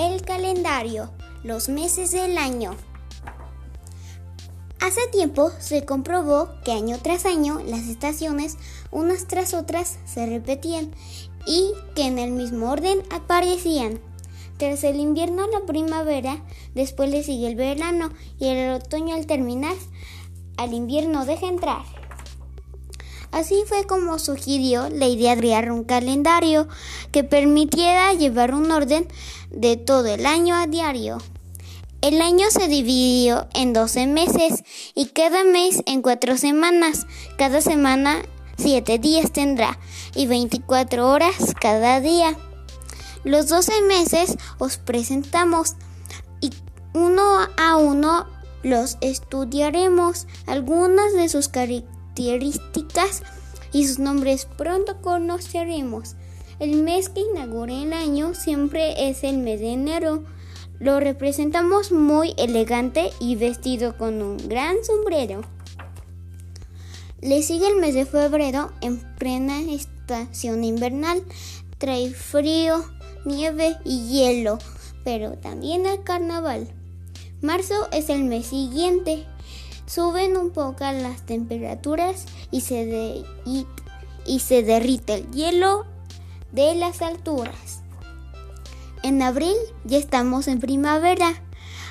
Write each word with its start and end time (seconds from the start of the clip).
El 0.00 0.22
calendario, 0.22 1.10
los 1.44 1.68
meses 1.68 2.12
del 2.12 2.38
año. 2.38 2.74
Hace 4.80 5.06
tiempo 5.12 5.50
se 5.58 5.84
comprobó 5.84 6.48
que 6.64 6.72
año 6.72 6.96
tras 7.02 7.26
año 7.26 7.60
las 7.66 7.80
estaciones 7.80 8.56
unas 8.90 9.26
tras 9.26 9.52
otras 9.52 9.98
se 10.06 10.24
repetían 10.24 10.90
y 11.46 11.72
que 11.94 12.06
en 12.06 12.18
el 12.18 12.30
mismo 12.30 12.70
orden 12.70 13.02
aparecían. 13.10 14.00
Tras 14.56 14.84
el 14.84 14.98
invierno 14.98 15.46
la 15.48 15.66
primavera, 15.66 16.42
después 16.74 17.10
le 17.10 17.22
sigue 17.22 17.48
el 17.48 17.56
verano 17.56 18.10
y 18.38 18.46
el 18.46 18.72
otoño 18.72 19.14
al 19.14 19.26
terminar, 19.26 19.76
al 20.56 20.72
invierno 20.72 21.26
deja 21.26 21.46
entrar. 21.46 21.99
Así 23.32 23.62
fue 23.66 23.86
como 23.86 24.18
sugirió 24.18 24.88
la 24.88 25.06
idea 25.06 25.34
de 25.34 25.40
crear 25.40 25.70
un 25.70 25.84
calendario 25.84 26.68
que 27.12 27.22
permitiera 27.22 28.12
llevar 28.12 28.54
un 28.54 28.70
orden 28.70 29.06
de 29.50 29.76
todo 29.76 30.06
el 30.06 30.26
año 30.26 30.56
a 30.56 30.66
diario. 30.66 31.18
El 32.00 32.22
año 32.22 32.50
se 32.50 32.66
dividió 32.66 33.46
en 33.54 33.72
12 33.72 34.06
meses 34.06 34.64
y 34.94 35.06
cada 35.06 35.44
mes 35.44 35.82
en 35.86 36.02
4 36.02 36.38
semanas. 36.38 37.06
Cada 37.36 37.60
semana 37.60 38.22
7 38.56 38.98
días 38.98 39.32
tendrá 39.32 39.78
y 40.14 40.26
24 40.26 41.08
horas 41.08 41.54
cada 41.60 42.00
día. 42.00 42.36
Los 43.22 43.48
12 43.48 43.82
meses 43.82 44.36
os 44.58 44.78
presentamos 44.78 45.74
y 46.40 46.50
uno 46.94 47.22
a 47.58 47.76
uno 47.76 48.26
los 48.62 48.96
estudiaremos. 49.02 50.26
Algunas 50.46 51.12
de 51.12 51.28
sus 51.28 51.48
características 51.48 51.99
características 52.20 53.22
y 53.72 53.86
sus 53.86 53.98
nombres 53.98 54.46
pronto 54.56 55.00
conoceremos. 55.00 56.16
El 56.58 56.82
mes 56.82 57.08
que 57.08 57.20
inaugura 57.20 57.72
el 57.72 57.92
año 57.92 58.34
siempre 58.34 59.08
es 59.08 59.24
el 59.24 59.38
mes 59.38 59.60
de 59.60 59.72
enero. 59.72 60.24
Lo 60.78 61.00
representamos 61.00 61.92
muy 61.92 62.34
elegante 62.36 63.10
y 63.20 63.36
vestido 63.36 63.96
con 63.96 64.20
un 64.22 64.36
gran 64.48 64.76
sombrero. 64.84 65.42
Le 67.22 67.42
sigue 67.42 67.68
el 67.68 67.76
mes 67.76 67.94
de 67.94 68.06
febrero 68.06 68.72
en 68.80 68.98
plena 69.16 69.60
estación 69.60 70.64
invernal. 70.64 71.22
Trae 71.78 72.10
frío, 72.10 72.84
nieve 73.24 73.76
y 73.84 74.08
hielo, 74.08 74.58
pero 75.04 75.32
también 75.32 75.86
el 75.86 76.02
carnaval. 76.02 76.68
Marzo 77.40 77.88
es 77.92 78.10
el 78.10 78.24
mes 78.24 78.46
siguiente 78.46 79.26
suben 79.92 80.36
un 80.36 80.50
poco 80.50 80.84
las 80.84 81.26
temperaturas 81.26 82.26
y 82.52 82.60
se, 82.60 83.24
y, 83.44 84.38
se 84.38 84.62
derrite 84.62 85.14
el 85.14 85.30
hielo 85.32 85.84
de 86.52 86.76
las 86.76 87.02
alturas. 87.02 87.80
En 89.02 89.20
abril 89.20 89.56
ya 89.84 89.98
estamos 89.98 90.46
en 90.46 90.60
primavera. 90.60 91.42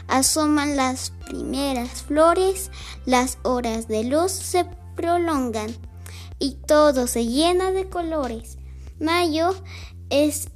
Asoman 0.07 0.77
las 0.77 1.11
primeras 1.27 2.03
flores, 2.03 2.71
las 3.05 3.37
horas 3.43 3.87
de 3.87 4.05
luz 4.05 4.31
se 4.31 4.65
prolongan 4.95 5.69
y 6.39 6.55
todo 6.65 7.05
se 7.05 7.25
llena 7.25 7.71
de 7.71 7.89
colores. 7.89 8.57
Mayo 8.99 9.53
es 10.09 10.47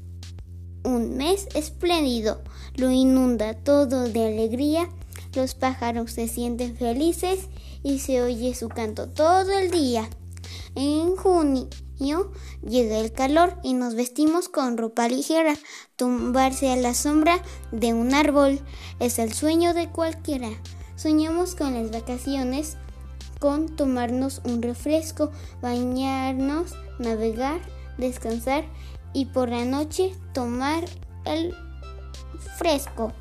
un 0.84 1.18
mes 1.18 1.48
espléndido, 1.54 2.42
lo 2.76 2.90
inunda 2.90 3.54
todo 3.54 4.08
de 4.08 4.28
alegría 4.28 4.90
los 5.36 5.56
pájaros 5.56 6.12
se 6.12 6.28
sienten 6.28 6.76
felices 6.76 7.50
y 7.84 8.00
se 8.00 8.22
oye 8.22 8.56
su 8.56 8.70
canto 8.70 9.10
todo 9.10 9.52
el 9.52 9.72
día. 9.72 10.10
En 10.76 11.16
junio 11.16 11.70
llega 12.62 13.00
el 13.00 13.12
calor 13.12 13.58
y 13.64 13.74
nos 13.74 13.96
vestimos 13.96 14.50
con 14.50 14.78
ropa 14.78 15.08
ligera. 15.08 15.56
Tumbarse 15.96 16.72
a 16.72 16.76
la 16.76 16.94
sombra 16.94 17.42
de 17.72 17.94
un 17.94 18.14
árbol 18.14 18.60
es 19.00 19.20
el 19.20 19.34
sueño 19.34 19.74
de 19.74 19.90
cualquiera. 19.90 20.50
Soñamos 20.96 21.56
con 21.56 21.74
las 21.74 21.92
vacaciones, 21.92 22.78
con 23.40 23.76
tomarnos 23.76 24.42
un 24.46 24.62
refresco, 24.62 25.32
bañarnos, 25.62 26.74
navegar, 27.00 27.62
descansar 27.98 28.66
y 29.14 29.26
por 29.26 29.50
la 29.50 29.66
noche 29.66 30.14
tomar 30.34 30.86
el 31.26 31.54
fresco. 32.58 33.14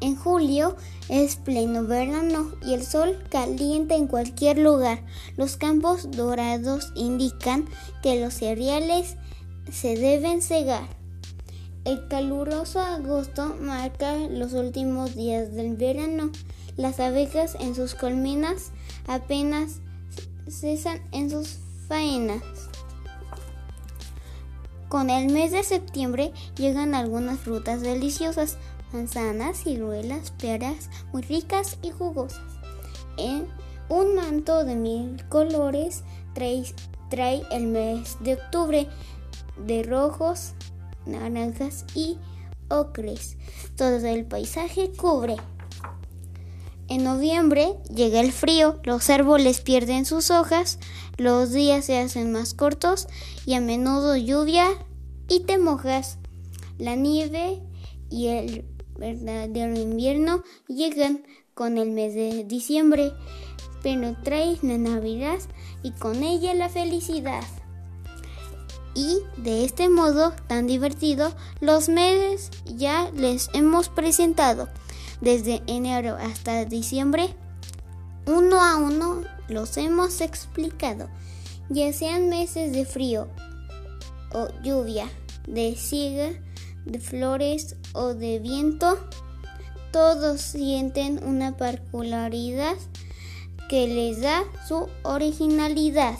En 0.00 0.14
julio 0.16 0.76
es 1.08 1.36
pleno 1.36 1.84
verano 1.84 2.52
y 2.64 2.74
el 2.74 2.84
sol 2.84 3.18
calienta 3.30 3.96
en 3.96 4.06
cualquier 4.06 4.58
lugar. 4.58 5.02
Los 5.36 5.56
campos 5.56 6.10
dorados 6.12 6.92
indican 6.94 7.68
que 8.02 8.20
los 8.20 8.34
cereales 8.34 9.16
se 9.72 9.96
deben 9.96 10.40
cegar. 10.40 10.88
El 11.84 12.06
caluroso 12.06 12.80
agosto 12.80 13.56
marca 13.60 14.16
los 14.30 14.52
últimos 14.52 15.16
días 15.16 15.54
del 15.54 15.74
verano. 15.74 16.30
Las 16.76 17.00
abejas 17.00 17.56
en 17.58 17.74
sus 17.74 17.94
colmenas 17.94 18.70
apenas 19.06 19.80
cesan 20.48 21.00
en 21.12 21.30
sus 21.30 21.58
faenas. 21.88 22.42
Con 24.88 25.10
el 25.10 25.32
mes 25.32 25.52
de 25.52 25.62
septiembre 25.64 26.32
llegan 26.56 26.94
algunas 26.94 27.38
frutas 27.38 27.82
deliciosas, 27.82 28.56
manzanas, 28.92 29.62
ciruelas, 29.64 30.32
peras 30.32 30.90
muy 31.12 31.22
ricas 31.22 31.78
y 31.82 31.90
jugosas. 31.90 32.42
En 33.16 33.46
un 33.88 34.14
manto 34.14 34.64
de 34.64 34.74
mil 34.74 35.22
colores 35.28 36.04
trae, 36.34 37.42
el 37.50 37.66
mes 37.66 38.16
de 38.20 38.34
octubre 38.34 38.88
de 39.66 39.82
rojos, 39.82 40.52
naranjas 41.06 41.84
y 41.94 42.18
ocres. 42.68 43.36
Todo 43.76 43.96
el 44.06 44.24
paisaje 44.24 44.92
cubre. 44.92 45.36
En 46.88 47.04
noviembre 47.04 47.76
llega 47.94 48.20
el 48.20 48.32
frío, 48.32 48.80
los 48.84 49.10
árboles 49.10 49.60
pierden 49.60 50.06
sus 50.06 50.30
hojas, 50.30 50.78
los 51.18 51.52
días 51.52 51.84
se 51.84 51.98
hacen 51.98 52.32
más 52.32 52.54
cortos 52.54 53.08
y 53.44 53.54
a 53.54 53.60
menudo 53.60 54.16
lluvia 54.16 54.68
y 55.28 55.40
te 55.40 55.58
mojas. 55.58 56.18
La 56.78 56.94
nieve 56.94 57.60
y 58.10 58.28
el 58.28 58.64
verdadero 58.98 59.78
invierno 59.78 60.42
llegan 60.66 61.22
con 61.54 61.78
el 61.78 61.90
mes 61.90 62.14
de 62.14 62.44
diciembre, 62.44 63.12
pero 63.82 64.14
trae 64.22 64.58
la 64.62 64.78
Navidad 64.78 65.38
y 65.82 65.92
con 65.92 66.22
ella 66.22 66.54
la 66.54 66.68
felicidad. 66.68 67.44
Y 68.94 69.20
de 69.36 69.64
este 69.64 69.88
modo 69.88 70.32
tan 70.48 70.66
divertido, 70.66 71.32
los 71.60 71.88
meses 71.88 72.50
ya 72.64 73.10
les 73.14 73.48
hemos 73.54 73.88
presentado. 73.88 74.68
Desde 75.20 75.62
enero 75.66 76.16
hasta 76.20 76.64
diciembre, 76.64 77.34
uno 78.26 78.62
a 78.62 78.76
uno 78.76 79.22
los 79.48 79.76
hemos 79.76 80.20
explicado, 80.20 81.08
ya 81.70 81.92
sean 81.92 82.28
meses 82.28 82.72
de 82.72 82.84
frío 82.84 83.28
o 84.32 84.48
lluvia, 84.62 85.08
de 85.46 85.74
siega, 85.76 86.30
de 86.90 86.98
flores 86.98 87.76
o 87.92 88.14
de 88.14 88.38
viento, 88.38 88.98
todos 89.92 90.40
sienten 90.40 91.22
una 91.24 91.56
particularidad 91.56 92.76
que 93.68 93.86
les 93.86 94.20
da 94.20 94.42
su 94.66 94.88
originalidad. 95.02 96.18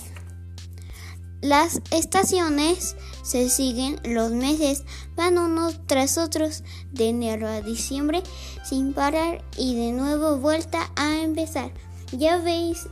Las 1.40 1.80
estaciones 1.92 2.96
se 3.22 3.48
siguen, 3.48 4.00
los 4.04 4.32
meses 4.32 4.84
van 5.16 5.38
unos 5.38 5.78
tras 5.86 6.18
otros 6.18 6.64
de 6.92 7.10
enero 7.10 7.46
a 7.46 7.60
diciembre 7.60 8.22
sin 8.64 8.92
parar 8.92 9.44
y 9.56 9.76
de 9.76 9.92
nuevo 9.92 10.38
vuelta 10.38 10.90
a 10.96 11.20
empezar. 11.20 11.70
Ya 12.10 12.38
veis 12.38 12.88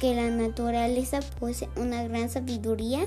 que 0.00 0.14
la 0.14 0.28
naturaleza 0.28 1.20
posee 1.40 1.68
una 1.76 2.02
gran 2.02 2.28
sabiduría. 2.28 3.06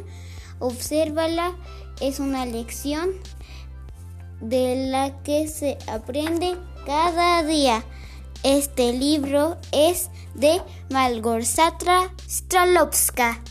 Obsérvala, 0.60 1.54
es 2.02 2.20
una 2.20 2.46
lección 2.46 3.12
de 4.42 4.88
la 4.90 5.22
que 5.24 5.48
se 5.48 5.78
aprende 5.88 6.56
cada 6.86 7.44
día. 7.44 7.84
Este 8.44 8.94
libro 8.94 9.58
es 9.72 10.10
de 10.34 10.62
Malgorzata 10.90 12.12
Stralovska. 12.28 13.42